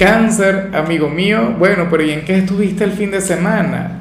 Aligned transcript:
Cáncer, 0.00 0.70
amigo 0.72 1.10
mío, 1.10 1.54
bueno, 1.58 1.88
pero 1.90 2.02
¿y 2.02 2.12
en 2.12 2.24
qué 2.24 2.38
estuviste 2.38 2.84
el 2.84 2.92
fin 2.92 3.10
de 3.10 3.20
semana? 3.20 4.00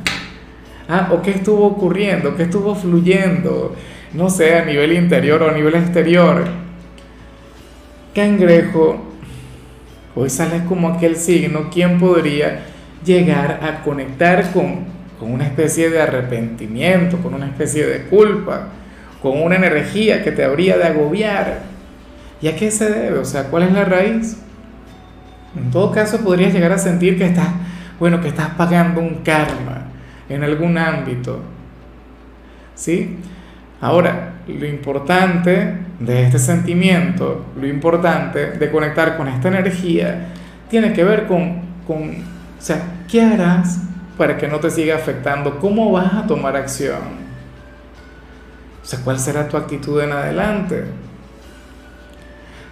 Ah, 0.87 1.10
¿o 1.11 1.21
qué 1.21 1.32
estuvo 1.32 1.65
ocurriendo? 1.65 2.37
¿Qué 2.37 2.43
estuvo 2.43 2.74
fluyendo? 2.74 3.75
No 4.14 4.29
sé, 4.29 4.55
a 4.55 4.64
nivel 4.64 4.93
interior 4.93 5.43
o 5.43 5.50
a 5.50 5.51
nivel 5.51 5.75
exterior. 5.75 6.46
Cangrejo, 8.15 9.07
hoy 10.15 10.29
sales 10.29 10.61
como 10.69 10.88
aquel 10.88 11.18
signo, 11.18 11.69
¿quién 11.69 12.00
podría 12.00 12.61
llegar 13.04 13.60
a 13.61 13.83
conectar 13.83 14.54
con, 14.54 14.86
con 15.19 15.33
una 15.33 15.47
especie 15.47 15.89
de 15.89 16.02
arrepentimiento, 16.02 17.18
con 17.18 17.33
una 17.33 17.47
especie 17.47 17.86
de 17.86 18.04
culpa, 18.04 18.69
con 19.21 19.41
una 19.41 19.57
energía 19.57 20.24
que 20.24 20.32
te 20.32 20.46
habría 20.46 20.77
de 20.77 20.86
agobiar? 20.86 21.60
¿Y 22.41 22.47
a 22.47 22.55
qué 22.55 22.71
se 22.71 22.89
debe? 22.89 23.18
O 23.18 23.25
sea, 23.25 23.43
¿cuál 23.50 23.63
es 23.63 23.74
la 23.74 23.83
raíz? 23.83 24.38
En 25.56 25.71
todo 25.71 25.92
caso, 25.92 26.20
podrías 26.20 26.54
llegar 26.54 26.71
a 26.71 26.78
sentir 26.78 27.18
que 27.18 27.26
estás, 27.26 27.48
bueno, 28.00 28.21
que 28.21 28.28
estás 28.28 28.50
pagando 28.50 29.02
un 29.02 29.16
karma 29.24 29.88
en 30.28 30.44
algún 30.44 30.78
ámbito. 30.78 31.39
¿Sí? 32.75 33.17
Ahora, 33.81 34.33
lo 34.47 34.66
importante 34.66 35.78
de 36.00 36.23
este 36.23 36.39
sentimiento, 36.39 37.45
lo 37.59 37.67
importante 37.67 38.52
de 38.52 38.72
conectar 38.72 39.17
con 39.17 39.28
esta 39.28 39.47
energía, 39.47 40.28
tiene 40.69 40.94
que 40.94 41.03
ver 41.03 41.28
con, 41.28 41.61
con, 41.88 42.09
o 42.09 42.61
sea, 42.61 42.81
¿qué 43.08 43.22
harás 43.22 43.80
para 44.17 44.38
que 44.38 44.47
no 44.47 44.59
te 44.59 44.69
siga 44.69 44.95
afectando? 44.95 45.59
¿Cómo 45.59 45.91
vas 45.91 46.13
a 46.13 46.28
tomar 46.28 46.56
acción? 46.56 47.30
O 48.81 48.86
sea, 48.86 49.00
¿cuál 49.03 49.19
será 49.19 49.47
tu 49.47 49.58
actitud 49.58 50.02
en 50.02 50.11
adelante? 50.11 50.86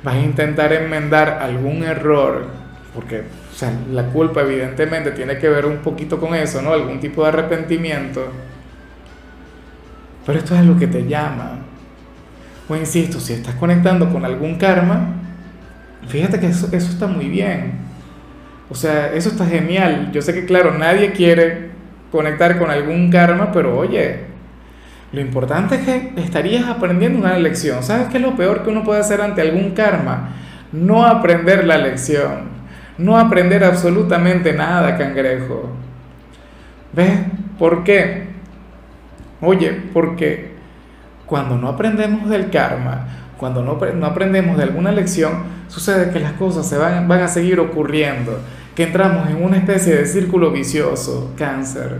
¿Vas 0.03 0.16
a 0.16 0.19
intentar 0.19 0.73
enmendar 0.73 1.39
algún 1.41 1.84
error 1.84 2.47
porque 2.93 3.23
o 3.52 3.55
sea, 3.55 3.71
la 3.91 4.03
culpa 4.03 4.41
evidentemente 4.41 5.11
tiene 5.11 5.38
que 5.38 5.49
ver 5.49 5.66
un 5.66 5.77
poquito 5.77 6.19
con 6.19 6.35
eso, 6.35 6.61
¿no? 6.61 6.73
Algún 6.73 6.99
tipo 6.99 7.23
de 7.23 7.29
arrepentimiento. 7.29 8.27
Pero 10.25 10.39
esto 10.39 10.55
es 10.55 10.66
lo 10.66 10.77
que 10.77 10.88
te 10.88 11.07
llama. 11.07 11.59
O 12.69 12.75
insisto, 12.75 13.19
si 13.19 13.33
estás 13.33 13.55
conectando 13.55 14.11
con 14.11 14.25
algún 14.25 14.57
karma, 14.57 15.16
fíjate 16.07 16.39
que 16.39 16.47
eso, 16.47 16.67
eso 16.71 16.89
está 16.91 17.07
muy 17.07 17.29
bien. 17.29 17.73
O 18.69 18.75
sea, 18.75 19.13
eso 19.13 19.29
está 19.29 19.45
genial. 19.45 20.11
Yo 20.11 20.22
sé 20.22 20.33
que, 20.33 20.45
claro, 20.45 20.77
nadie 20.77 21.13
quiere 21.13 21.69
conectar 22.11 22.59
con 22.59 22.69
algún 22.69 23.09
karma, 23.09 23.51
pero 23.51 23.77
oye, 23.77 24.25
lo 25.13 25.22
importante 25.22 25.75
es 25.75 25.81
que 25.81 26.13
estarías 26.17 26.66
aprendiendo 26.66 27.19
una 27.19 27.38
lección. 27.39 27.81
¿Sabes 27.81 28.07
qué 28.09 28.17
es 28.17 28.23
lo 28.23 28.35
peor 28.35 28.63
que 28.63 28.69
uno 28.69 28.83
puede 28.83 28.99
hacer 28.99 29.22
ante 29.22 29.41
algún 29.41 29.72
karma? 29.72 30.35
No 30.72 31.05
aprender 31.05 31.66
la 31.66 31.77
lección 31.77 32.56
no 32.98 33.17
aprender 33.17 33.64
absolutamente 33.64 34.53
nada, 34.53 34.98
cangrejo. 34.98 35.70
¿Ves? 36.94 37.20
¿Por 37.59 37.84
qué? 37.84 38.28
Oye, 39.42 39.72
porque 39.94 40.52
cuando 41.25 41.58
no 41.58 41.68
aprendemos 41.68 42.30
del 42.30 42.50
karma, 42.50 43.08
cuando 43.38 43.62
no, 43.62 43.78
no, 43.94 44.06
aprendemos 44.06 44.57
de 44.57 44.63
alguna 44.63 44.91
lección, 44.91 45.44
sucede 45.68 46.12
que 46.12 46.19
las 46.19 46.34
cosas 46.34 46.68
se 46.68 46.78
van, 46.78 47.07
van 47.07 47.22
a 47.22 47.28
seguir 47.28 47.59
ocurriendo, 47.59 48.40
que 48.75 48.84
entramos 48.84 49.30
en 49.30 49.44
una 49.44 49.57
especie 49.57 49.96
de 49.96 50.06
círculo 50.06 50.52
vicioso, 50.52 51.34
cáncer. 51.38 52.00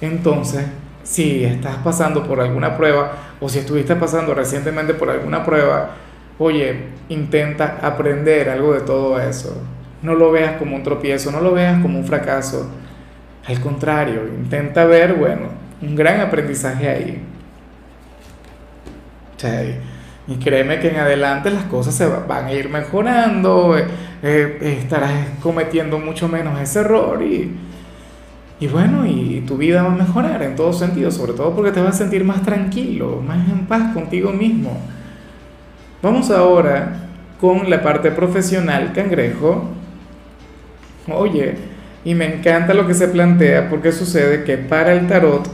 Entonces, 0.00 0.66
si 1.02 1.44
estás 1.44 1.76
pasando 1.76 2.24
por 2.24 2.40
alguna 2.40 2.76
prueba 2.76 3.12
o 3.40 3.48
si 3.48 3.58
estuviste 3.58 3.96
pasando 3.96 4.34
recientemente 4.34 4.94
por 4.94 5.10
alguna 5.10 5.44
prueba, 5.44 5.90
oye, 6.38 6.90
intenta 7.08 7.78
aprender 7.82 8.50
algo 8.50 8.74
de 8.74 8.80
todo 8.80 9.20
eso. 9.20 9.56
No 10.02 10.14
lo 10.14 10.30
veas 10.30 10.56
como 10.58 10.76
un 10.76 10.82
tropiezo, 10.82 11.30
no 11.30 11.40
lo 11.40 11.52
veas 11.52 11.80
como 11.82 11.98
un 11.98 12.04
fracaso. 12.04 12.70
Al 13.46 13.60
contrario, 13.60 14.22
intenta 14.28 14.84
ver, 14.84 15.14
bueno, 15.14 15.48
un 15.80 15.94
gran 15.94 16.20
aprendizaje 16.20 16.88
ahí. 16.88 17.22
y 20.28 20.36
créeme 20.36 20.80
que 20.80 20.88
en 20.88 20.96
adelante 20.96 21.50
las 21.50 21.64
cosas 21.64 21.94
se 21.94 22.06
van 22.06 22.46
a 22.46 22.52
ir 22.52 22.68
mejorando, 22.68 23.78
eh, 23.78 23.86
eh, 24.22 24.78
estarás 24.80 25.12
cometiendo 25.42 25.98
mucho 25.98 26.28
menos 26.28 26.60
ese 26.60 26.80
error 26.80 27.22
y, 27.22 27.54
y 28.58 28.66
bueno, 28.66 29.04
tu 29.46 29.56
vida 29.56 29.82
va 29.82 29.92
a 29.92 29.96
mejorar 29.96 30.42
en 30.42 30.56
todo 30.56 30.72
sentido, 30.72 31.10
sobre 31.10 31.34
todo 31.34 31.54
porque 31.54 31.70
te 31.70 31.80
vas 31.80 31.94
a 31.94 31.98
sentir 31.98 32.24
más 32.24 32.42
tranquilo, 32.42 33.22
más 33.24 33.48
en 33.48 33.66
paz 33.66 33.92
contigo 33.94 34.32
mismo. 34.32 34.80
Vamos 36.02 36.30
ahora 36.30 37.06
con 37.40 37.68
la 37.68 37.82
parte 37.82 38.10
profesional, 38.10 38.92
cangrejo. 38.94 39.70
Oye, 41.12 41.54
y 42.04 42.14
me 42.14 42.24
encanta 42.24 42.74
lo 42.74 42.86
que 42.86 42.94
se 42.94 43.08
plantea 43.08 43.68
porque 43.68 43.92
sucede 43.92 44.44
que 44.44 44.58
para 44.58 44.92
el 44.92 45.06
tarot 45.06 45.48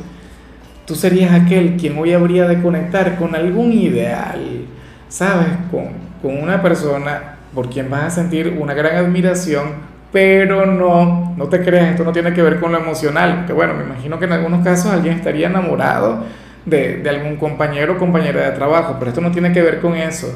tú 0.87 0.95
serías 0.95 1.33
aquel 1.33 1.77
quien 1.77 1.99
hoy 1.99 2.13
habría 2.13 2.47
de 2.47 2.61
conectar 2.61 3.17
con 3.17 3.35
algún 3.35 3.73
ideal, 3.73 4.67
¿sabes? 5.09 5.49
Con, 5.71 5.85
con 6.21 6.43
una 6.43 6.63
persona 6.63 7.37
por 7.55 7.69
quien 7.69 7.91
vas 7.91 8.05
a 8.05 8.11
sentir 8.11 8.57
una 8.59 8.75
gran 8.75 8.97
admiración, 8.97 9.93
pero 10.11 10.67
no, 10.67 11.35
no 11.37 11.49
te 11.49 11.63
creas, 11.63 11.91
esto 11.91 12.05
no 12.05 12.13
tiene 12.13 12.33
que 12.33 12.43
ver 12.43 12.61
con 12.61 12.73
lo 12.73 12.79
emocional, 12.79 13.45
que 13.47 13.53
bueno, 13.53 13.75
me 13.75 13.85
imagino 13.85 14.19
que 14.19 14.25
en 14.25 14.33
algunos 14.33 14.65
casos 14.65 14.91
alguien 14.91 15.17
estaría 15.17 15.49
enamorado 15.49 16.25
de, 16.65 16.99
de 16.99 17.11
algún 17.11 17.37
compañero 17.37 17.95
o 17.95 17.99
compañera 17.99 18.51
de 18.51 18.53
trabajo, 18.53 18.97
pero 18.99 19.11
esto 19.11 19.21
no 19.21 19.31
tiene 19.31 19.53
que 19.53 19.63
ver 19.63 19.81
con 19.81 19.97
eso. 19.97 20.29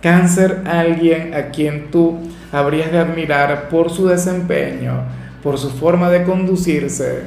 Cáncer, 0.00 0.62
alguien 0.66 1.32
a 1.34 1.50
quien 1.50 1.90
tú 1.90 2.18
habrías 2.52 2.92
de 2.92 2.98
admirar 2.98 3.68
por 3.68 3.90
su 3.90 4.06
desempeño, 4.06 5.02
por 5.42 5.58
su 5.58 5.70
forma 5.70 6.10
de 6.10 6.22
conducirse. 6.22 7.22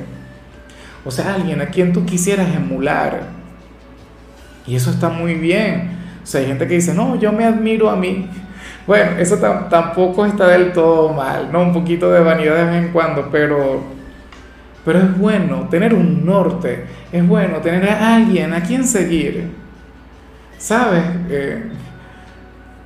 O 1.03 1.11
sea, 1.11 1.33
alguien 1.33 1.61
a 1.61 1.67
quien 1.67 1.91
tú 1.91 2.05
quisieras 2.05 2.55
emular. 2.55 3.23
Y 4.65 4.75
eso 4.75 4.91
está 4.91 5.09
muy 5.09 5.33
bien. 5.33 5.97
O 6.23 6.25
sea, 6.25 6.41
hay 6.41 6.47
gente 6.47 6.67
que 6.67 6.75
dice, 6.75 6.93
no, 6.93 7.19
yo 7.19 7.31
me 7.31 7.45
admiro 7.45 7.89
a 7.89 7.95
mí. 7.95 8.27
Bueno, 8.87 9.17
eso 9.17 9.37
tampoco 9.37 10.25
está 10.25 10.47
del 10.47 10.71
todo 10.71 11.11
mal, 11.13 11.51
¿no? 11.51 11.61
Un 11.63 11.73
poquito 11.73 12.11
de 12.11 12.19
vanidad 12.21 12.55
de 12.55 12.63
vez 12.65 12.85
en 12.85 12.91
cuando, 12.91 13.29
pero, 13.31 13.83
pero 14.83 14.99
es 14.99 15.17
bueno 15.17 15.67
tener 15.69 15.93
un 15.93 16.23
norte, 16.23 16.85
es 17.11 17.27
bueno 17.27 17.57
tener 17.57 17.89
a 17.89 18.15
alguien 18.15 18.53
a 18.53 18.61
quien 18.61 18.85
seguir. 18.85 19.51
¿Sabes? 20.57 21.03
Eh, 21.29 21.63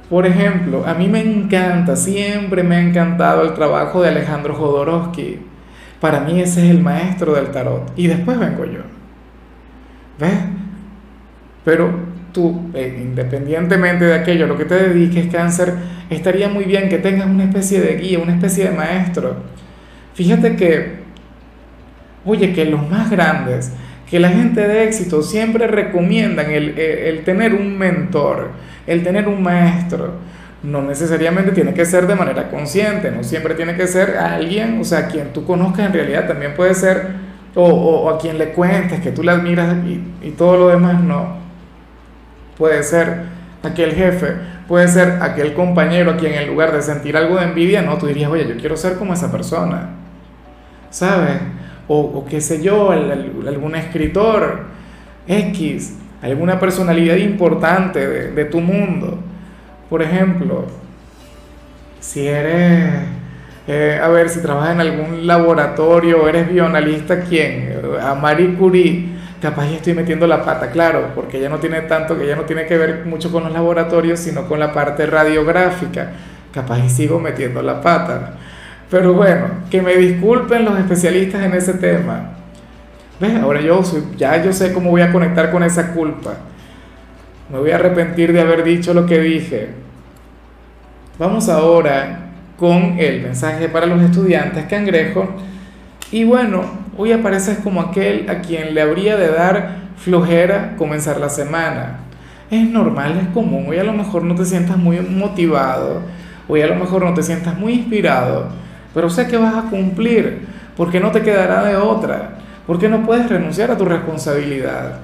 por 0.10 0.26
ejemplo, 0.26 0.84
a 0.88 0.96
mí 0.96 1.08
me 1.08 1.22
encanta, 1.22 1.96
siempre 1.96 2.64
me 2.64 2.78
ha 2.78 2.82
encantado 2.82 3.44
el 3.44 3.54
trabajo 3.54 4.02
de 4.02 4.10
Alejandro 4.10 4.56
Jodorowsky. 4.56 5.40
Para 6.02 6.22
mí 6.22 6.42
ese 6.42 6.66
es 6.66 6.72
el 6.72 6.82
maestro 6.82 7.36
del 7.36 7.50
tarot. 7.52 7.92
Y 7.96 8.08
después 8.08 8.40
vengo 8.40 8.66
yo. 8.66 8.80
¿Ves? 10.20 10.34
Pero 11.64 11.92
tú, 12.32 12.72
eh, 12.74 12.98
independientemente 13.02 14.06
de 14.06 14.16
aquello, 14.16 14.48
lo 14.48 14.58
que 14.58 14.66
te 14.66 14.76
dediques, 14.76 15.28
cáncer, 15.32 15.76
estaría 16.10 16.50
muy 16.50 16.64
bien 16.64 16.90
que 16.90 16.98
tengas 16.98 17.28
una 17.28 17.44
especie 17.44 17.80
de 17.80 17.98
guía, 17.98 18.18
una 18.18 18.34
especie 18.34 18.70
de 18.70 18.76
maestro. 18.76 19.36
Fíjate 20.16 20.56
que, 20.56 21.00
oye, 22.26 22.52
que 22.54 22.66
los 22.66 22.90
más 22.90 23.12
grandes, 23.12 23.74
que 24.10 24.20
la 24.20 24.30
gente 24.30 24.68
de 24.68 24.86
éxito 24.86 25.22
siempre 25.22 25.68
recomiendan 25.68 26.50
el, 26.50 26.80
el 26.80 27.24
tener 27.24 27.54
un 27.54 27.78
mentor 27.78 28.50
el 28.90 29.04
tener 29.04 29.28
un 29.28 29.42
maestro 29.44 30.14
no 30.64 30.82
necesariamente 30.82 31.52
tiene 31.52 31.74
que 31.74 31.86
ser 31.86 32.08
de 32.08 32.16
manera 32.16 32.50
consciente, 32.50 33.12
no 33.12 33.24
siempre 33.24 33.54
tiene 33.54 33.76
que 33.76 33.88
ser 33.88 34.18
alguien, 34.18 34.80
o 34.82 34.84
sea, 34.84 35.08
quien 35.08 35.32
tú 35.32 35.46
conozcas 35.46 35.86
en 35.86 35.94
realidad 35.94 36.28
también 36.28 36.54
puede 36.54 36.74
ser, 36.74 37.30
o, 37.56 38.10
a 38.10 38.18
quien 38.18 38.38
le 38.38 38.52
cuentes 38.52 39.00
que 39.00 39.12
tú 39.12 39.24
le 39.24 39.32
admiras 39.32 39.76
y, 40.22 40.32
todo 40.32 40.58
lo 40.58 40.68
demás 40.70 41.02
no. 41.02 41.38
Puede 42.58 42.84
ser 42.84 43.24
aquel 43.64 43.94
jefe, 43.94 44.34
puede 44.68 44.88
ser 44.88 45.20
aquel 45.22 45.54
compañero 45.54 46.12
a 46.12 46.18
quien 46.18 46.34
en 46.34 46.48
lugar 46.48 46.74
de 46.74 46.82
sentir 46.82 47.16
algo 47.16 47.38
de 47.38 47.46
envidia, 47.46 47.82
no, 47.82 47.98
tú 47.98 48.08
dirías, 48.08 48.30
oye, 48.30 48.48
yo 48.48 48.58
quiero 48.58 48.76
ser 48.76 48.96
como 48.96 49.14
esa 49.14 49.32
persona, 49.32 49.90
¿sabes? 50.90 51.38
O, 51.88 52.00
o 52.00 52.26
qué 52.26 52.42
sé 52.42 52.62
yo, 52.62 52.92
algún 52.92 53.76
escritor 53.76 54.66
X 55.28 55.99
alguna 56.22 56.60
personalidad 56.60 57.16
importante 57.16 58.08
de, 58.32 58.46
tu 58.46 58.60
mundo. 58.62 59.20
Por 59.90 60.02
ejemplo, 60.02 60.66
si 62.00 62.28
eres 62.28 63.20
Eh, 63.72 64.00
a 64.02 64.08
ver, 64.08 64.30
si 64.30 64.42
trabajas 64.42 64.72
en 64.72 64.82
algún 64.82 65.28
laboratorio 65.28 66.28
eres 66.28 66.50
bioanalista, 66.52 67.20
¿quién? 67.20 67.72
A 68.02 68.16
Marie 68.16 68.56
Curie, 68.56 69.10
capaz 69.40 69.68
ya 69.70 69.76
estoy 69.78 69.94
metiendo 69.94 70.26
la 70.26 70.44
pata, 70.44 70.72
claro, 70.72 71.12
porque 71.14 71.38
ella 71.38 71.50
no 71.50 71.60
tiene 71.60 71.82
tanto, 71.82 72.18
que 72.18 72.24
ella 72.24 72.36
no 72.36 72.46
tiene 72.46 72.66
que 72.66 72.80
ver 72.80 73.06
mucho 73.06 73.32
con 73.32 73.44
los 73.44 73.54
laboratorios, 73.54 74.20
sino 74.20 74.48
con 74.48 74.60
la 74.60 74.74
parte 74.74 75.06
radiográfica. 75.06 76.14
Capaz 76.52 76.80
y 76.80 76.90
sigo 76.90 77.20
metiendo 77.20 77.62
la 77.62 77.80
pata. 77.80 78.38
Pero 78.90 79.14
bueno, 79.14 79.50
que 79.70 79.84
me 79.84 79.96
disculpen 79.96 80.66
los 80.66 80.80
especialistas 80.80 81.44
en 81.44 81.54
ese 81.54 81.76
tema. 81.76 82.39
¿Ves? 83.20 83.36
Ahora 83.36 83.62
yo 83.62 83.82
ya 84.18 84.42
yo 84.44 84.54
sé 84.54 84.72
cómo 84.74 84.92
voy 84.92 85.02
a 85.02 85.12
conectar 85.12 85.52
con 85.52 85.64
esa 85.64 85.94
culpa. 85.94 86.38
Me 87.52 87.60
voy 87.60 87.72
a 87.72 87.76
arrepentir 87.76 88.32
de 88.32 88.42
haber 88.42 88.64
dicho 88.64 88.94
lo 88.94 89.06
que 89.06 89.20
dije. 89.20 89.70
Vamos 91.18 91.50
ahora 91.50 92.30
con 92.58 92.98
el 92.98 93.22
mensaje 93.22 93.68
para 93.68 93.86
los 93.88 94.02
estudiantes 94.02 94.66
cangrejo. 94.66 95.28
Y 96.12 96.24
bueno, 96.24 96.64
hoy 96.98 97.12
apareces 97.12 97.58
como 97.60 97.82
aquel 97.82 98.30
a 98.30 98.40
quien 98.40 98.74
le 98.74 98.82
habría 98.82 99.18
de 99.18 99.30
dar 99.30 99.90
flojera 99.98 100.76
comenzar 100.78 101.20
la 101.20 101.30
semana. 101.30 102.00
Es 102.50 102.68
normal, 102.68 103.20
es 103.22 103.28
común. 103.34 103.66
Hoy 103.68 103.80
a 103.80 103.84
lo 103.84 103.94
mejor 103.94 104.24
no 104.24 104.34
te 104.34 104.46
sientas 104.46 104.78
muy 104.78 105.00
motivado. 105.02 106.02
Hoy 106.48 106.62
a 106.62 106.68
lo 106.68 106.76
mejor 106.76 107.04
no 107.04 107.14
te 107.14 107.22
sientas 107.22 107.58
muy 107.58 107.74
inspirado. 107.74 108.48
Pero 108.94 109.10
sé 109.10 109.28
que 109.28 109.38
vas 109.38 109.56
a 109.56 109.70
cumplir. 109.70 110.48
Porque 110.76 111.00
no 111.00 111.12
te 111.12 111.22
quedará 111.22 111.64
de 111.64 111.76
otra. 111.76 112.39
Porque 112.70 112.88
no 112.88 113.04
puedes 113.04 113.28
renunciar 113.28 113.72
a 113.72 113.78
tu 113.78 113.84
responsabilidad. 113.84 115.00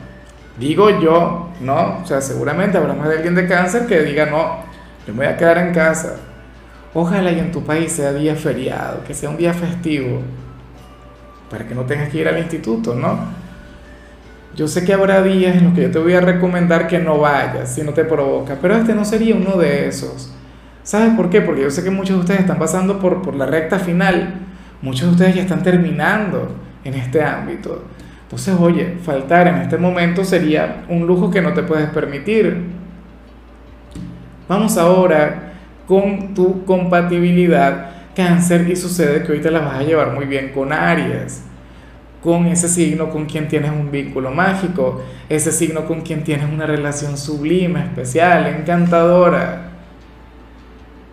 Digo 0.60 1.02
yo, 1.02 1.50
¿no? 1.62 1.98
O 2.04 2.06
sea, 2.06 2.22
seguramente 2.22 2.78
habrá 2.78 2.94
más 2.94 3.10
de 3.10 3.16
alguien 3.16 3.34
de 3.34 3.48
cáncer 3.48 3.88
que 3.88 4.04
diga, 4.04 4.28
no, 4.28 4.58
yo 5.08 5.16
me 5.16 5.26
voy 5.26 5.34
a 5.34 5.36
quedar 5.36 5.58
en 5.58 5.74
casa 5.74 6.18
Ojalá 6.94 7.32
y 7.32 7.40
en 7.40 7.52
tu 7.52 7.64
país 7.64 7.92
sea 7.92 8.14
día 8.14 8.36
feriado, 8.36 9.04
que 9.04 9.16
sea 9.16 9.32
un 9.32 9.38
día 9.38 9.52
festivo, 9.52 10.22
para 11.50 11.68
que 11.68 11.74
no 11.74 11.86
tengas 11.86 12.10
que 12.10 12.20
ir 12.20 12.28
al 12.28 12.38
instituto, 12.38 12.94
¿no? 12.94 13.18
Yo 14.56 14.68
sé 14.68 14.86
que 14.86 14.94
habrá 14.94 15.24
días 15.24 15.56
en 15.56 15.64
los 15.64 15.74
que 15.74 15.82
yo 15.82 15.92
te 15.92 15.98
voy 15.98 16.14
a 16.14 16.22
recomendar 16.22 16.86
que 16.86 17.00
no 17.00 17.18
vayas 17.18 17.74
si 17.74 17.82
no 17.82 17.94
te 17.94 18.04
provoca, 18.04 18.60
pero 18.62 18.76
este 18.76 18.94
no 18.94 19.06
sería 19.06 19.34
uno 19.34 19.58
de 19.58 19.88
esos. 19.88 20.32
¿Sabes 20.84 21.16
por 21.16 21.32
qué? 21.32 21.42
Porque 21.42 21.64
yo 21.64 21.72
sé 21.72 21.84
que 21.84 21.90
muchos 21.90 22.16
de 22.16 22.20
ustedes 22.20 22.42
están 22.42 22.60
pasando 22.60 23.00
por, 23.00 23.24
por 23.24 23.34
la 23.34 23.48
recta 23.48 23.80
final, 23.80 24.36
muchos 24.84 25.08
de 25.08 25.12
ustedes 25.14 25.34
ya 25.34 25.42
están 25.42 25.64
terminando 25.64 26.64
en 26.86 26.94
este 26.94 27.22
ámbito. 27.22 27.84
Entonces, 28.24 28.56
oye, 28.60 28.98
faltar 29.04 29.48
en 29.48 29.56
este 29.56 29.78
momento 29.78 30.24
sería 30.24 30.86
un 30.88 31.06
lujo 31.06 31.30
que 31.30 31.42
no 31.42 31.54
te 31.54 31.64
puedes 31.64 31.90
permitir. 31.90 32.64
Vamos 34.48 34.78
ahora 34.78 35.54
con 35.88 36.34
tu 36.34 36.64
compatibilidad 36.66 37.92
cáncer 38.16 38.68
y 38.70 38.76
sucede 38.76 39.24
que 39.24 39.34
hoy 39.34 39.42
te 39.42 39.52
la 39.52 39.60
vas 39.60 39.80
a 39.80 39.84
llevar 39.84 40.14
muy 40.14 40.26
bien 40.26 40.52
con 40.54 40.72
Aries, 40.72 41.44
con 42.24 42.48
ese 42.48 42.68
signo 42.68 43.10
con 43.10 43.26
quien 43.26 43.48
tienes 43.48 43.72
un 43.72 43.92
vínculo 43.92 44.32
mágico, 44.32 45.04
ese 45.30 45.52
signo 45.52 45.86
con 45.86 46.02
quien 46.02 46.24
tienes 46.24 46.52
una 46.52 46.66
relación 46.66 47.18
sublime, 47.18 47.82
especial, 47.82 48.48
encantadora. 48.48 49.70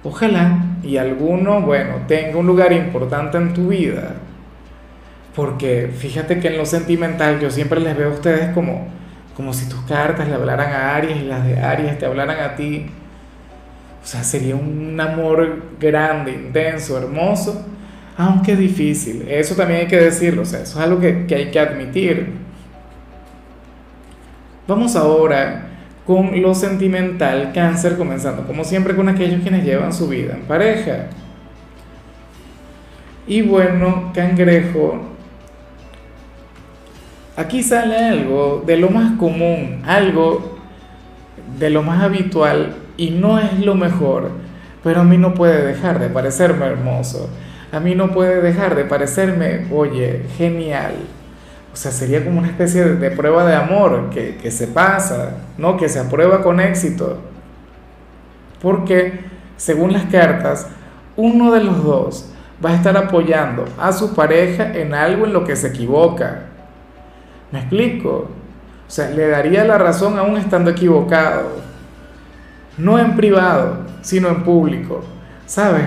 Ojalá 0.05 0.59
y 0.83 0.97
alguno, 0.97 1.61
bueno, 1.61 1.97
tenga 2.09 2.39
un 2.39 2.47
lugar 2.47 2.73
importante 2.73 3.37
en 3.37 3.53
tu 3.53 3.69
vida. 3.69 4.15
Porque 5.35 5.91
fíjate 5.97 6.41
que 6.41 6.49
en 6.49 6.59
lo 6.59 6.67
sentimental 6.67 7.41
yo 7.41 7.51
siempre 7.51 7.81
les 7.81 7.97
veo 7.97 8.11
a 8.11 8.15
ustedes 8.15 8.55
como, 8.55 8.89
como 9.37 9.53
si 9.53 9.69
tus 9.69 9.81
cartas 9.83 10.29
le 10.29 10.35
hablaran 10.35 10.73
a 10.73 10.95
Aries 10.97 11.17
y 11.17 11.23
las 11.23 11.47
de 11.47 11.61
Aries 11.61 11.99
te 11.99 12.07
hablaran 12.07 12.41
a 12.41 12.55
ti 12.55 12.87
o 14.03 14.07
sea, 14.07 14.25
sería 14.25 14.57
un 14.57 15.01
amor 15.01 15.63
grande, 15.79 16.33
intenso, 16.33 16.99
hermoso, 16.99 17.65
aunque 18.17 18.57
difícil. 18.57 19.25
Eso 19.29 19.55
también 19.55 19.81
hay 19.81 19.87
que 19.87 19.97
decirlo, 19.97 20.43
o 20.43 20.45
sea, 20.45 20.61
eso 20.61 20.79
es 20.79 20.85
algo 20.85 21.01
que, 21.01 21.27
que 21.27 21.37
hay 21.37 21.51
que 21.53 21.61
admitir. 21.61 22.33
Vamos 24.67 24.97
ahora 24.97 25.69
con 26.05 26.41
lo 26.43 26.53
sentimental, 26.53 27.53
cáncer, 27.55 27.97
comenzando 27.97 28.45
como 28.45 28.65
siempre 28.65 28.97
con 28.97 29.09
aquellos 29.09 29.41
quienes 29.41 29.65
llevan 29.65 29.93
su 29.93 30.09
vida 30.09 30.35
en 30.35 30.43
pareja. 30.43 31.07
Y 33.29 33.43
bueno, 33.43 34.11
cangrejo, 34.13 35.12
aquí 37.37 37.63
sale 37.63 37.97
algo 37.97 38.63
de 38.67 38.77
lo 38.77 38.91
más 38.91 39.19
común, 39.19 39.83
algo 39.87 40.59
de 41.59 41.71
lo 41.71 41.83
más 41.83 42.03
habitual 42.03 42.75
y 42.97 43.11
no 43.11 43.39
es 43.39 43.59
lo 43.61 43.75
mejor, 43.75 44.31
pero 44.83 45.01
a 45.01 45.05
mí 45.05 45.17
no 45.17 45.35
puede 45.35 45.65
dejar 45.65 45.99
de 45.99 46.09
parecerme 46.09 46.67
hermoso, 46.67 47.31
a 47.71 47.81
mí 47.81 47.95
no 47.95 48.11
puede 48.11 48.41
dejar 48.43 48.75
de 48.75 48.85
parecerme, 48.85 49.67
oye, 49.73 50.27
genial. 50.37 50.95
O 51.73 51.77
sea, 51.77 51.91
sería 51.91 52.23
como 52.23 52.39
una 52.39 52.49
especie 52.49 52.85
de, 52.85 53.11
prueba 53.13 53.47
de 53.47 53.55
amor 53.55 54.11
que, 54.11 54.37
que 54.37 54.51
se 54.51 54.67
pasa, 54.67 55.37
¿no? 55.57 55.79
Que 55.79 55.89
se 55.89 55.99
aprueba 55.99 56.43
con 56.43 56.61
éxito. 56.61 57.19
Porque, 58.61 59.21
según 59.57 59.95
las 59.95 60.05
cartas, 60.05 60.67
uno 61.17 61.51
de 61.51 61.65
los 61.65 61.83
dos 61.83 62.31
va 62.63 62.71
a 62.71 62.75
estar 62.75 62.95
apoyando 62.97 63.65
a 63.79 63.91
su 63.93 64.15
pareja 64.15 64.71
en 64.77 64.93
algo 64.93 65.25
en 65.25 65.33
lo 65.33 65.45
que 65.45 65.57
se 65.57 65.69
equivoca. 65.69 66.52
¿Me 67.53 67.61
explico? 67.61 68.29
O 68.89 68.91
sea, 68.91 69.11
le 69.11 69.29
daría 69.29 69.65
la 69.65 69.79
razón 69.79 70.19
aún 70.19 70.37
estando 70.37 70.71
equivocado 70.71 71.73
no 72.79 72.99
en 72.99 73.17
privado, 73.17 73.79
sino 74.03 74.29
en 74.29 74.43
público. 74.43 75.05
¿Sabes? 75.47 75.85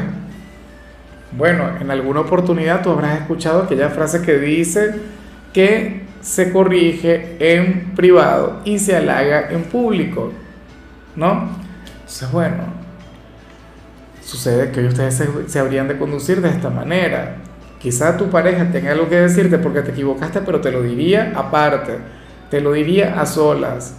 Bueno, 1.32 1.70
en 1.80 1.92
alguna 1.92 2.22
oportunidad 2.22 2.82
tú 2.82 2.92
habrás 2.92 3.20
escuchado 3.20 3.64
aquella 3.64 3.90
frase 3.90 4.22
que 4.22 4.38
dice 4.38 4.96
que 5.54 6.06
se 6.22 6.52
corrige 6.52 7.36
en 7.40 7.94
privado 7.96 8.62
y 8.66 8.80
se 8.80 8.96
halaga 8.96 9.50
en 9.52 9.64
público, 9.64 10.32
¿no? 11.16 11.50
Entonces, 11.96 12.32
bueno, 12.32 12.64
sucede 14.22 14.72
que 14.72 14.82
hoy 14.82 14.88
ustedes 14.88 15.16
se, 15.16 15.50
se 15.50 15.60
habrían 15.60 15.88
de 15.88 15.98
conducir 15.98 16.42
de 16.42 16.50
esta 16.50 16.70
manera. 16.70 17.38
Quizá 17.86 18.18
tu 18.18 18.32
pareja 18.32 18.72
tenga 18.72 18.94
algo 18.94 19.08
que 19.08 19.18
decirte 19.18 19.60
porque 19.60 19.84
te 19.84 19.92
equivocaste, 19.92 20.42
pero 20.42 20.60
te 20.60 20.72
lo 20.72 20.82
diría 20.82 21.34
aparte, 21.36 22.00
te 22.50 22.60
lo 22.60 22.72
diría 22.72 23.22
a 23.22 23.28
solas. 23.28 23.96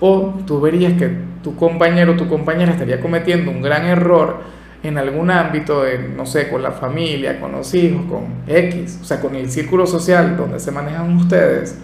O 0.00 0.34
tú 0.46 0.60
verías 0.60 0.92
que 0.98 1.10
tu 1.42 1.56
compañero 1.56 2.12
o 2.12 2.16
tu 2.16 2.28
compañera 2.28 2.72
estaría 2.72 3.00
cometiendo 3.00 3.50
un 3.50 3.62
gran 3.62 3.86
error 3.86 4.40
en 4.82 4.98
algún 4.98 5.30
ámbito, 5.30 5.82
no 6.14 6.26
sé, 6.26 6.50
con 6.50 6.62
la 6.62 6.72
familia, 6.72 7.40
con 7.40 7.52
los 7.52 7.72
hijos, 7.72 8.02
con 8.04 8.24
X, 8.46 8.98
o 9.00 9.04
sea, 9.06 9.18
con 9.18 9.34
el 9.34 9.50
círculo 9.50 9.86
social 9.86 10.36
donde 10.36 10.60
se 10.60 10.70
manejan 10.70 11.16
ustedes, 11.16 11.78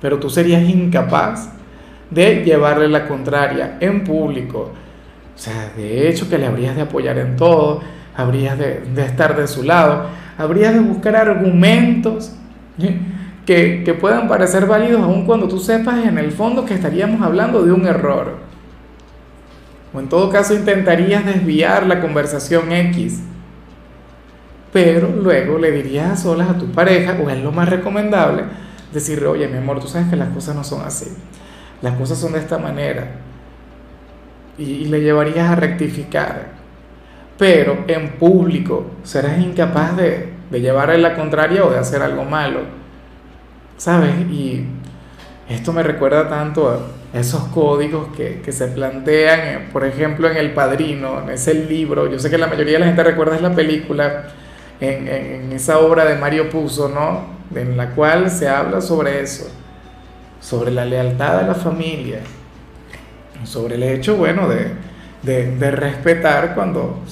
pero 0.00 0.18
tú 0.18 0.30
serías 0.30 0.62
incapaz 0.62 1.50
de 2.08 2.42
llevarle 2.42 2.88
la 2.88 3.06
contraria 3.06 3.76
en 3.80 4.02
público. 4.02 4.70
O 5.36 5.38
sea, 5.38 5.70
de 5.76 6.08
hecho 6.08 6.26
que 6.30 6.38
le 6.38 6.46
habrías 6.46 6.74
de 6.74 6.80
apoyar 6.80 7.18
en 7.18 7.36
todo, 7.36 7.82
habrías 8.20 8.58
de, 8.58 8.82
estar 8.98 9.36
de 9.36 9.46
su 9.46 9.62
lado, 9.62 10.06
habrías 10.38 10.74
de 10.74 10.80
buscar 10.80 11.16
argumentos 11.16 12.32
que, 13.46 13.96
puedan 14.00 14.28
parecer 14.28 14.66
válidos 14.66 15.02
aun 15.02 15.26
cuando 15.26 15.48
tú 15.48 15.58
sepas 15.58 16.04
en 16.06 16.18
el 16.18 16.30
fondo 16.32 16.64
que 16.64 16.74
estaríamos 16.74 17.22
hablando 17.22 17.62
de 17.62 17.72
un 17.72 17.86
error. 17.86 18.38
O 19.92 19.98
en 19.98 20.08
todo 20.08 20.30
caso 20.30 20.54
intentarías 20.54 21.26
desviar 21.26 21.86
la 21.86 22.00
conversación 22.00 22.70
X. 22.70 23.20
Pero 24.72 25.08
luego 25.08 25.58
le 25.58 25.72
dirías 25.72 26.10
a 26.10 26.16
solas 26.16 26.48
a 26.48 26.58
tu 26.58 26.66
pareja, 26.70 27.18
o 27.20 27.28
es 27.28 27.42
lo 27.42 27.50
más 27.50 27.68
recomendable, 27.68 28.44
decirle, 28.92 29.26
oye 29.26 29.48
mi 29.48 29.58
amor, 29.58 29.80
tú 29.80 29.88
sabes 29.88 30.08
que 30.08 30.16
las 30.16 30.28
cosas 30.28 30.54
no 30.54 30.62
son 30.62 30.82
así. 30.82 31.10
Las 31.82 31.94
cosas 31.94 32.18
son 32.18 32.32
de 32.32 32.38
esta 32.38 32.58
manera. 32.58 33.16
Y, 34.58 34.84
le 34.84 35.00
llevarías 35.00 35.50
a 35.50 35.56
rectificar. 35.56 36.59
Pero 37.40 37.84
en 37.88 38.10
público 38.10 38.86
serás 39.02 39.40
incapaz 39.40 39.96
de, 39.96 40.28
de 40.48 40.60
llevarle 40.60 40.98
la 40.98 41.16
contraria 41.16 41.64
o 41.64 41.70
de 41.70 41.78
hacer 41.78 42.02
algo 42.02 42.24
malo. 42.24 42.78
¿sabes? 43.80 44.14
Y 44.30 44.66
esto 45.48 45.72
me 45.72 45.82
recuerda 45.82 46.28
tanto 46.28 46.68
a 46.68 47.18
esos 47.18 47.44
códigos 47.44 48.08
que, 48.14 48.52
se 48.52 48.68
plantean, 48.68 49.40
eh, 49.40 49.68
por 49.72 49.84
ejemplo, 49.84 50.30
en 50.30 50.36
El 50.36 50.52
Padrino, 50.52 51.22
en 51.22 51.30
ese 51.30 51.54
libro. 51.54 52.08
Yo 52.08 52.18
sé 52.18 52.28
que 52.28 52.36
la 52.36 52.46
mayoría 52.46 52.74
de 52.74 52.80
la 52.80 52.86
gente 52.86 53.02
recuerda 53.02 53.36
es 53.36 53.42
la 53.42 53.54
película, 53.54 54.28
en, 54.80 55.52
esa 55.52 55.78
obra 55.78 56.04
de 56.04 56.16
Mario 56.16 56.50
Puzo, 56.50 56.88
¿no? 56.88 57.40
En 57.58 57.76
la 57.76 57.90
cual 57.90 58.30
se 58.30 58.48
habla 58.48 58.80
sobre 58.80 59.20
eso, 59.20 59.50
sobre 60.40 60.70
la 60.70 60.84
lealtad 60.84 61.38
a 61.38 61.42
la 61.42 61.54
familia, 61.54 62.20
sobre 63.44 63.76
el 63.76 63.82
hecho, 63.82 64.16
bueno, 64.16 64.46
de, 64.46 64.68
respetar 65.22 66.54
cuando, 66.54 67.04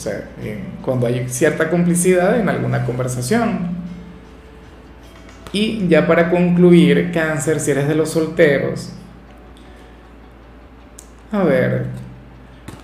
cuando 0.82 1.06
hay 1.06 1.28
cierta 1.28 1.68
complicidad 1.68 2.38
en 2.38 2.48
alguna 2.48 2.84
conversación. 2.84 3.78
Y 5.52 5.88
ya 5.88 6.06
para 6.06 6.30
concluir, 6.30 7.10
cáncer, 7.12 7.60
si 7.60 7.70
eres 7.70 7.88
de 7.88 7.94
los 7.94 8.10
solteros, 8.10 8.92
a 11.32 11.42
ver, 11.42 11.86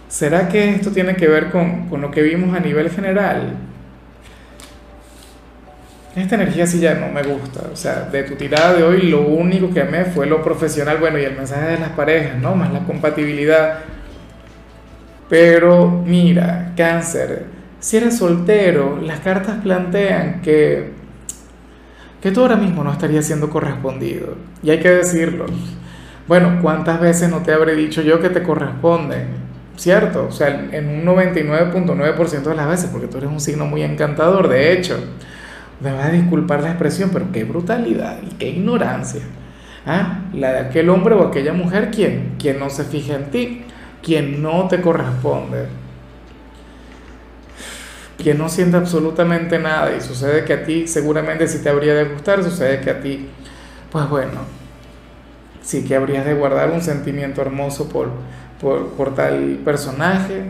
¿será 0.09 0.49
que 0.49 0.71
esto 0.71 0.90
tiene 0.90 1.16
que 1.16 1.28
ver 1.28 1.50
con, 1.50 1.88
lo 1.90 2.11
que 2.11 2.23
vimos 2.23 2.57
a 2.57 2.61
nivel 2.61 2.90
general? 2.90 3.57
esta 6.16 6.37
energía 6.37 6.64
sí 6.64 6.78
ya 6.78 6.95
no 6.95 7.09
me 7.09 7.25
gusta. 7.25 7.62
O 7.73 7.76
sea, 7.76 8.02
de 8.02 8.23
tu 8.23 8.37
tirada 8.37 8.75
de 8.75 8.85
hoy 8.85 9.02
lo 9.02 9.23
único 9.23 9.75
que 9.75 9.81
amé 9.81 10.04
fue 10.04 10.26
lo 10.26 10.45
profesional, 10.45 10.99
bueno, 10.99 11.19
y 11.19 11.25
el 11.25 11.35
mensaje 11.35 11.73
de 11.73 11.78
las 11.81 11.88
parejas, 11.88 12.38
¿no? 12.38 12.54
Más 12.54 12.73
la 12.73 12.85
compatibilidad. 12.85 13.81
Pero 15.28 16.02
mira, 16.04 16.73
cáncer, 16.76 17.47
si 17.81 17.97
eres 17.97 18.19
soltero, 18.19 18.99
las 19.00 19.21
cartas 19.21 19.57
plantean 19.62 20.40
que, 20.43 20.93
que 22.21 22.31
tú 22.31 22.40
ahora 22.40 22.57
mismo 22.57 22.85
no 22.85 22.93
estarías 22.93 23.26
siendo 23.26 23.50
correspondido. 23.50 24.37
Y 24.62 24.71
hay 24.71 24.81
que 24.81 24.90
decirlo. 24.90 25.47
Bueno, 26.26 26.59
¿cuántas 26.62 27.00
veces 27.00 27.31
no 27.31 27.38
te 27.38 27.52
habré 27.52 27.75
dicho 27.75 28.00
yo 28.02 28.21
que 28.21 28.31
te 28.31 28.43
corresponden? 28.43 29.45
¿Cierto? 29.76 30.28
O 30.28 30.33
sea, 30.33 30.69
en 30.71 30.88
un 30.88 31.04
99.9% 31.04 32.43
de 32.43 32.54
las 32.54 32.69
veces, 32.69 32.90
porque 32.90 33.09
tú 33.09 33.19
eres 33.19 33.28
un 33.28 33.40
signo 33.40 33.66
muy 33.66 33.83
encantador, 33.83 34.49
de 34.49 34.73
hecho 34.73 34.97
me 35.81 35.93
va 35.93 36.07
a 36.07 36.11
disculpar 36.11 36.62
la 36.62 36.71
expresión, 36.71 37.11
pero 37.12 37.31
qué 37.33 37.45
brutalidad 37.45 38.19
y 38.23 38.35
qué 38.37 38.49
ignorancia. 38.49 39.23
¿Ah? 39.87 40.21
La 40.33 40.52
de 40.52 40.59
aquel 40.61 40.88
hombre 40.88 41.14
o 41.14 41.26
aquella 41.26 41.52
mujer 41.52 41.90
quien, 41.90 42.37
quien 42.38 42.59
no 42.59 42.71
se 42.71 42.85
fija 42.85 43.16
en 43.16 43.31
ti, 43.31 43.63
quien 44.05 44.43
no 44.43 44.69
te 44.69 44.81
corresponde, 44.81 45.67
quien 48.19 48.39
no 48.39 48.49
siente 48.49 48.77
absolutamente 48.77 49.59
nada 49.59 49.97
y 49.97 50.01
sucede 50.01 50.45
que 50.45 50.53
a 50.53 50.65
ti 50.65 50.87
seguramente 50.87 51.49
si 51.49 51.63
te 51.63 51.69
habría 51.69 51.95
de 51.95 52.05
gustar, 52.05 52.45
sucede 52.45 52.81
que 52.81 52.91
a 52.91 53.01
ti, 53.01 53.29
pues 53.91 54.09
bueno, 54.09 54.41
sí 55.63 55.85
que 55.85 55.97
habrías 55.97 56.25
de 56.25 56.35
guardar 56.35 56.71
un 56.71 56.83
sentimiento 56.83 57.41
hermoso 57.41 57.89
por, 57.89 58.11
por, 58.61 58.89
por 58.91 59.15
tal 59.15 59.61
personaje. 59.65 60.43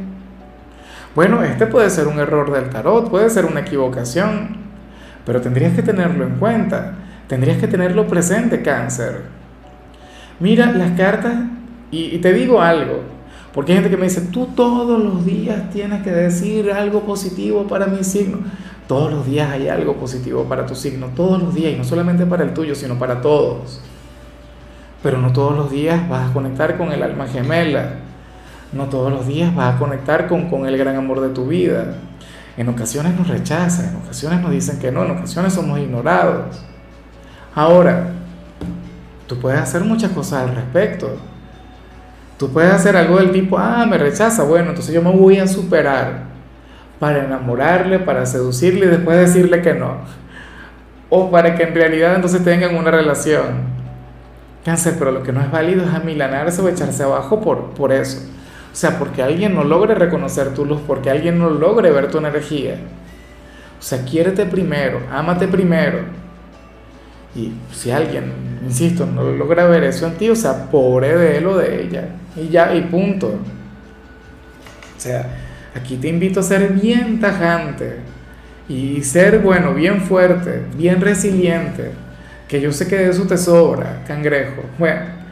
Bueno, 1.14 1.42
este 1.44 1.66
puede 1.66 1.90
ser 1.90 2.08
un 2.08 2.18
error 2.18 2.52
del 2.52 2.70
tarot, 2.70 3.08
puede 3.08 3.30
ser 3.30 3.46
una 3.46 3.60
equivocación, 3.60 4.56
pero 5.24 5.40
tendrías 5.40 5.74
que 5.74 5.82
tenerlo 5.82 6.26
en 6.26 6.34
cuenta, 6.36 6.94
tendrías 7.28 7.58
que 7.58 7.68
tenerlo 7.68 8.08
presente, 8.08 8.62
cáncer. 8.62 9.22
Mira 10.40 10.72
las 10.72 10.90
cartas 10.98 11.34
y, 11.92 12.18
te 12.18 12.32
digo 12.32 12.60
algo, 12.60 13.13
porque 13.54 13.70
hay 13.70 13.76
gente 13.76 13.90
que 13.90 13.96
me 13.96 14.08
dice, 14.08 14.20
tú 14.20 14.48
todos 14.56 15.00
los 15.00 15.24
días 15.24 15.70
tienes 15.70 16.02
que 16.02 16.10
decir 16.10 16.72
algo 16.72 17.02
positivo 17.02 17.68
para 17.68 17.86
mi 17.86 18.02
signo. 18.02 18.38
Todos 18.88 19.12
los 19.12 19.24
días 19.24 19.48
hay 19.50 19.68
algo 19.68 19.94
positivo 19.94 20.44
para 20.44 20.66
tu 20.66 20.74
signo, 20.74 21.06
todos 21.14 21.40
los 21.40 21.54
días, 21.54 21.72
y 21.72 21.76
no 21.76 21.84
solamente 21.84 22.26
para 22.26 22.42
el 22.42 22.52
tuyo, 22.52 22.74
sino 22.74 22.98
para 22.98 23.20
todos. 23.20 23.80
Pero 25.04 25.18
no 25.18 25.32
todos 25.32 25.56
los 25.56 25.70
días 25.70 26.08
vas 26.08 26.30
a 26.30 26.32
conectar 26.32 26.76
con 26.76 26.90
el 26.90 27.00
alma 27.02 27.28
gemela, 27.28 28.00
no 28.72 28.86
todos 28.86 29.12
los 29.12 29.26
días 29.26 29.54
vas 29.54 29.76
a 29.76 29.78
conectar 29.78 30.26
con, 30.26 30.50
con 30.50 30.66
el 30.66 30.76
gran 30.76 30.96
amor 30.96 31.20
de 31.20 31.28
tu 31.28 31.46
vida. 31.46 31.94
En 32.56 32.68
ocasiones 32.68 33.14
nos 33.16 33.28
rechazan, 33.28 33.90
en 33.90 33.96
ocasiones 33.96 34.40
nos 34.40 34.50
dicen 34.50 34.80
que 34.80 34.90
no, 34.90 35.04
en 35.04 35.12
ocasiones 35.12 35.52
somos 35.52 35.78
ignorados. 35.78 36.60
Ahora, 37.54 38.08
tú 39.28 39.38
puedes 39.38 39.60
hacer 39.60 39.84
muchas 39.84 40.10
cosas 40.10 40.48
al 40.48 40.56
respecto. 40.56 41.16
Tú 42.38 42.52
puedes 42.52 42.72
hacer 42.72 42.96
algo 42.96 43.18
del 43.18 43.30
tipo, 43.30 43.58
ah, 43.58 43.86
me 43.86 43.96
rechaza, 43.96 44.42
bueno, 44.42 44.70
entonces 44.70 44.92
yo 44.92 45.02
me 45.02 45.10
voy 45.10 45.38
a 45.38 45.46
superar 45.46 46.24
para 46.98 47.24
enamorarle, 47.24 47.98
para 48.00 48.26
seducirle 48.26 48.86
y 48.86 48.88
después 48.88 49.18
decirle 49.18 49.62
que 49.62 49.74
no. 49.74 49.98
O 51.10 51.30
para 51.30 51.54
que 51.54 51.62
en 51.64 51.74
realidad 51.74 52.14
entonces 52.14 52.42
tengan 52.44 52.74
una 52.74 52.90
relación. 52.90 53.74
Cáncer, 54.64 54.94
pero 54.98 55.12
lo 55.12 55.22
que 55.22 55.32
no 55.32 55.42
es 55.42 55.50
válido 55.50 55.84
es 55.84 55.94
amilanarse 55.94 56.62
o 56.62 56.68
echarse 56.68 57.02
abajo 57.02 57.40
por, 57.40 57.74
por 57.74 57.92
eso. 57.92 58.20
O 58.72 58.76
sea, 58.76 58.98
porque 58.98 59.22
alguien 59.22 59.54
no 59.54 59.62
logre 59.62 59.94
reconocer 59.94 60.54
tu 60.54 60.64
luz, 60.64 60.80
porque 60.86 61.10
alguien 61.10 61.38
no 61.38 61.50
logre 61.50 61.92
ver 61.92 62.10
tu 62.10 62.18
energía. 62.18 62.78
O 63.78 63.82
sea, 63.82 64.04
quiérete 64.04 64.46
primero, 64.46 65.00
ámate 65.12 65.46
primero. 65.46 65.98
Y 67.36 67.52
si 67.72 67.90
alguien, 67.90 68.32
insisto, 68.64 69.06
no 69.06 69.22
logra 69.32 69.66
ver 69.66 69.84
eso 69.84 70.06
en 70.06 70.14
ti, 70.14 70.28
o 70.30 70.36
sea, 70.36 70.70
pobre 70.70 71.16
de 71.16 71.38
él 71.38 71.46
o 71.46 71.56
de 71.56 71.82
ella. 71.82 72.08
Y 72.36 72.48
ya, 72.48 72.74
y 72.74 72.82
punto. 72.82 73.28
O 73.28 75.00
sea, 75.00 75.26
aquí 75.74 75.96
te 75.96 76.08
invito 76.08 76.40
a 76.40 76.42
ser 76.42 76.72
bien 76.72 77.20
tajante 77.20 77.98
y 78.68 79.02
ser, 79.02 79.40
bueno, 79.40 79.74
bien 79.74 80.00
fuerte, 80.00 80.62
bien 80.76 81.00
resiliente, 81.00 81.90
que 82.48 82.60
yo 82.60 82.72
sé 82.72 82.88
que 82.88 82.96
de 82.96 83.10
eso 83.10 83.24
te 83.24 83.36
sobra, 83.36 84.02
cangrejo. 84.06 84.62
Bueno. 84.78 85.24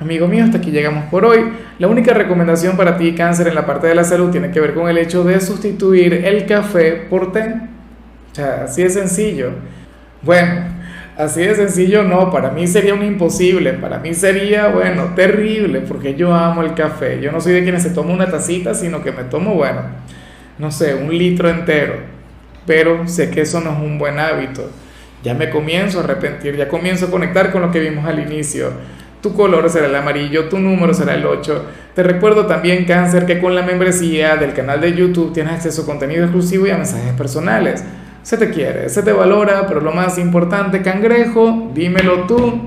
Amigo 0.00 0.28
mío, 0.28 0.44
hasta 0.44 0.58
aquí 0.58 0.70
llegamos 0.70 1.06
por 1.06 1.24
hoy. 1.24 1.40
La 1.80 1.88
única 1.88 2.14
recomendación 2.14 2.76
para 2.76 2.96
ti, 2.96 3.16
cáncer, 3.16 3.48
en 3.48 3.56
la 3.56 3.66
parte 3.66 3.88
de 3.88 3.96
la 3.96 4.04
salud 4.04 4.30
tiene 4.30 4.52
que 4.52 4.60
ver 4.60 4.72
con 4.72 4.88
el 4.88 4.96
hecho 4.96 5.24
de 5.24 5.40
sustituir 5.40 6.14
el 6.14 6.46
café 6.46 6.92
por 7.10 7.32
té. 7.32 7.56
O 8.30 8.34
sea, 8.34 8.62
así 8.64 8.84
de 8.84 8.90
sencillo. 8.90 9.50
Bueno, 10.22 10.66
así 11.18 11.42
de 11.42 11.54
sencillo 11.54 12.02
no, 12.04 12.30
para 12.30 12.50
mí 12.50 12.66
sería 12.66 12.94
un 12.94 13.04
imposible, 13.04 13.74
para 13.74 13.98
mí 13.98 14.14
sería, 14.14 14.68
bueno, 14.68 15.12
terrible, 15.14 15.80
porque 15.80 16.14
yo 16.14 16.34
amo 16.34 16.62
el 16.62 16.72
café. 16.72 17.20
Yo 17.20 17.30
no 17.30 17.40
soy 17.40 17.52
de 17.52 17.62
quienes 17.62 17.82
se 17.82 17.90
toma 17.90 18.14
una 18.14 18.30
tacita, 18.30 18.74
sino 18.74 19.02
que 19.02 19.12
me 19.12 19.24
tomo, 19.24 19.54
bueno, 19.54 19.82
no 20.58 20.70
sé, 20.70 20.94
un 20.94 21.16
litro 21.16 21.50
entero. 21.50 21.96
Pero 22.66 23.06
sé 23.06 23.30
que 23.30 23.42
eso 23.42 23.60
no 23.60 23.72
es 23.72 23.78
un 23.78 23.98
buen 23.98 24.18
hábito. 24.18 24.70
Ya 25.22 25.34
me 25.34 25.50
comienzo 25.50 26.00
a 26.00 26.04
arrepentir, 26.04 26.56
ya 26.56 26.68
comienzo 26.68 27.06
a 27.06 27.10
conectar 27.10 27.52
con 27.52 27.60
lo 27.60 27.70
que 27.70 27.80
vimos 27.80 28.06
al 28.06 28.20
inicio 28.20 28.72
tu 29.20 29.34
color 29.34 29.68
será 29.68 29.86
el 29.86 29.94
amarillo, 29.94 30.48
tu 30.48 30.58
número 30.58 30.94
será 30.94 31.14
el 31.14 31.26
8. 31.26 31.64
Te 31.94 32.02
recuerdo 32.02 32.46
también, 32.46 32.84
cáncer, 32.84 33.26
que 33.26 33.40
con 33.40 33.54
la 33.54 33.62
membresía 33.62 34.36
del 34.36 34.52
canal 34.52 34.80
de 34.80 34.94
YouTube 34.94 35.32
tienes 35.32 35.54
acceso 35.54 35.82
a 35.82 35.86
contenido 35.86 36.22
exclusivo 36.22 36.66
y 36.66 36.70
a 36.70 36.76
mensajes 36.76 37.12
personales. 37.14 37.84
Se 38.28 38.36
te 38.36 38.50
quiere, 38.50 38.90
se 38.90 39.02
te 39.02 39.10
valora, 39.10 39.66
pero 39.66 39.80
lo 39.80 39.90
más 39.90 40.18
importante, 40.18 40.82
cangrejo, 40.82 41.70
dímelo 41.72 42.26
tú. 42.26 42.60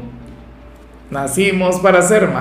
Nacimos 1.12 1.80
para 1.82 2.02
ser 2.02 2.30
más. 2.30 2.30